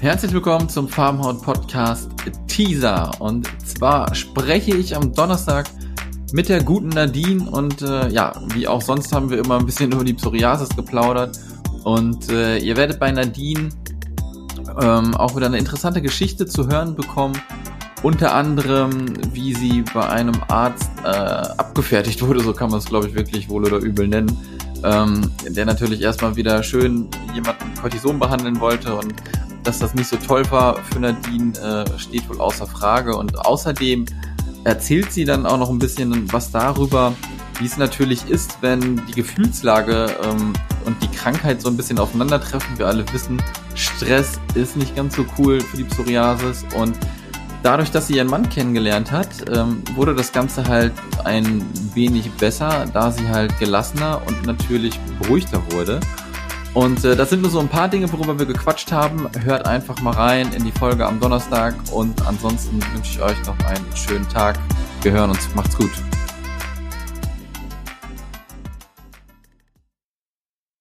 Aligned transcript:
Herzlich 0.00 0.32
willkommen 0.32 0.68
zum 0.68 0.86
Farmhaut 0.86 1.42
Podcast 1.42 2.08
Teaser. 2.46 3.10
Und 3.18 3.48
zwar 3.66 4.14
spreche 4.14 4.76
ich 4.76 4.94
am 4.94 5.12
Donnerstag 5.12 5.68
mit 6.32 6.48
der 6.48 6.62
guten 6.62 6.90
Nadine 6.90 7.50
und 7.50 7.82
äh, 7.82 8.08
ja, 8.08 8.32
wie 8.54 8.68
auch 8.68 8.80
sonst 8.80 9.12
haben 9.12 9.28
wir 9.28 9.38
immer 9.38 9.58
ein 9.58 9.66
bisschen 9.66 9.90
über 9.92 10.04
die 10.04 10.14
Psoriasis 10.14 10.68
geplaudert. 10.68 11.40
Und 11.82 12.30
äh, 12.30 12.58
ihr 12.58 12.76
werdet 12.76 13.00
bei 13.00 13.10
Nadine 13.10 13.70
ähm, 14.80 15.16
auch 15.16 15.34
wieder 15.34 15.46
eine 15.46 15.58
interessante 15.58 16.00
Geschichte 16.00 16.46
zu 16.46 16.68
hören 16.68 16.94
bekommen. 16.94 17.34
Unter 18.04 18.36
anderem, 18.36 19.14
wie 19.32 19.52
sie 19.52 19.82
bei 19.92 20.08
einem 20.08 20.36
Arzt 20.46 20.92
äh, 21.02 21.08
abgefertigt 21.08 22.22
wurde, 22.26 22.38
so 22.38 22.52
kann 22.52 22.70
man 22.70 22.78
es 22.78 22.84
glaube 22.84 23.08
ich 23.08 23.14
wirklich 23.14 23.48
wohl 23.48 23.66
oder 23.66 23.78
übel 23.78 24.06
nennen. 24.06 24.30
Ähm, 24.84 25.32
der 25.48 25.66
natürlich 25.66 26.00
erstmal 26.02 26.36
wieder 26.36 26.62
schön 26.62 27.08
jemanden 27.34 27.74
Cortison 27.80 28.20
behandeln 28.20 28.60
wollte 28.60 28.94
und 28.94 29.12
dass 29.68 29.80
das 29.80 29.94
nicht 29.94 30.08
so 30.08 30.16
toll 30.16 30.50
war 30.50 30.82
für 30.82 30.98
Nadine, 30.98 31.52
äh, 31.58 31.98
steht 31.98 32.26
wohl 32.30 32.40
außer 32.40 32.66
Frage. 32.66 33.14
Und 33.14 33.38
außerdem 33.38 34.06
erzählt 34.64 35.12
sie 35.12 35.26
dann 35.26 35.44
auch 35.44 35.58
noch 35.58 35.68
ein 35.68 35.78
bisschen 35.78 36.32
was 36.32 36.50
darüber, 36.50 37.14
wie 37.58 37.66
es 37.66 37.76
natürlich 37.76 38.30
ist, 38.30 38.56
wenn 38.62 39.02
die 39.06 39.12
Gefühlslage 39.12 40.06
ähm, 40.24 40.54
und 40.86 41.02
die 41.02 41.08
Krankheit 41.08 41.60
so 41.60 41.68
ein 41.68 41.76
bisschen 41.76 41.98
aufeinandertreffen. 41.98 42.78
Wir 42.78 42.86
alle 42.86 43.04
wissen, 43.12 43.42
Stress 43.74 44.40
ist 44.54 44.74
nicht 44.78 44.96
ganz 44.96 45.16
so 45.16 45.26
cool 45.38 45.60
für 45.60 45.76
die 45.76 45.84
Psoriasis 45.84 46.64
und 46.74 46.98
dadurch, 47.62 47.90
dass 47.90 48.06
sie 48.06 48.16
ihren 48.16 48.28
Mann 48.28 48.48
kennengelernt 48.48 49.12
hat, 49.12 49.50
ähm, 49.54 49.82
wurde 49.96 50.14
das 50.14 50.32
Ganze 50.32 50.66
halt 50.66 50.94
ein 51.24 51.62
wenig 51.92 52.30
besser, 52.32 52.86
da 52.94 53.12
sie 53.12 53.28
halt 53.28 53.58
gelassener 53.58 54.22
und 54.26 54.46
natürlich 54.46 54.98
beruhigter 55.20 55.60
wurde. 55.72 56.00
Und 56.78 57.04
äh, 57.04 57.16
das 57.16 57.30
sind 57.30 57.42
nur 57.42 57.50
so 57.50 57.58
ein 57.58 57.66
paar 57.66 57.88
Dinge, 57.88 58.10
worüber 58.12 58.38
wir 58.38 58.46
gequatscht 58.46 58.92
haben. 58.92 59.28
Hört 59.40 59.66
einfach 59.66 60.00
mal 60.00 60.12
rein 60.12 60.52
in 60.52 60.64
die 60.64 60.70
Folge 60.70 61.04
am 61.04 61.18
Donnerstag 61.18 61.74
und 61.90 62.24
ansonsten 62.24 62.78
wünsche 62.94 63.14
ich 63.14 63.20
euch 63.20 63.46
noch 63.46 63.58
einen 63.66 63.84
schönen 63.96 64.28
Tag. 64.28 64.60
Wir 65.02 65.10
hören 65.10 65.30
uns. 65.30 65.52
Macht's 65.56 65.76
gut. 65.76 65.90